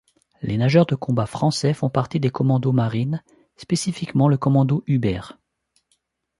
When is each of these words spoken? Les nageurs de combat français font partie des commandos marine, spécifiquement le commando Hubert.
Les 0.41 0.57
nageurs 0.57 0.87
de 0.87 0.95
combat 0.95 1.27
français 1.27 1.75
font 1.75 1.91
partie 1.91 2.19
des 2.19 2.31
commandos 2.31 2.71
marine, 2.71 3.21
spécifiquement 3.55 4.27
le 4.27 4.35
commando 4.39 4.83
Hubert. 4.87 5.37